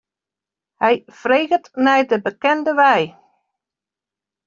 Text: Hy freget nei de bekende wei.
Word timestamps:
Hy 0.85 0.93
freget 1.21 1.65
nei 1.85 2.01
de 2.09 2.17
bekende 2.25 2.71
wei. 2.79 3.03